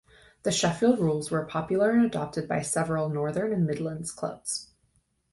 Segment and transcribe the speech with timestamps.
[0.41, 4.71] The Sheffield rules were popular and adopted by several Northern and Midlands clubs.